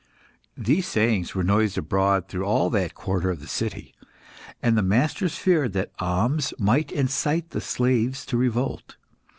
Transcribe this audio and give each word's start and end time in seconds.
These 0.57 0.87
sayings 0.87 1.35
were 1.35 1.43
noised 1.43 1.77
abroad 1.77 2.27
through 2.27 2.43
all 2.43 2.71
that 2.71 2.95
quarter 2.95 3.29
of 3.29 3.39
the 3.39 3.45
city, 3.47 3.93
and 4.59 4.75
the 4.75 4.81
masters 4.81 5.37
feared 5.37 5.73
that 5.73 5.95
Ahmes 5.99 6.53
might 6.59 6.91
incite 6.91 7.51
the 7.51 7.61
slaves 7.61 8.25
to 8.25 8.35
revolt. 8.35 8.95